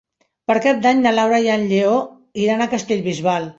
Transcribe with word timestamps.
Per 0.51 0.55
Cap 0.65 0.79
d'Any 0.85 1.03
na 1.03 1.11
Laura 1.17 1.43
i 1.45 1.53
en 1.57 1.67
Lleó 1.73 2.01
iran 2.47 2.67
a 2.67 2.71
Castellbisbal. 2.75 3.49